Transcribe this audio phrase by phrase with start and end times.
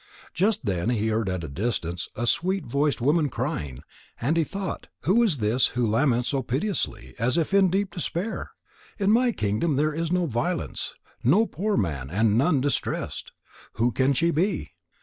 [0.33, 3.83] Just then he heard at a distance a sweet voiced woman crying.
[4.19, 8.49] And he thought: "Who is this who laments so piteously, as if in deep despair?
[8.97, 13.31] In my kingdom there is no violence, no poor man and none distressed.
[13.73, 14.71] Who can she be?"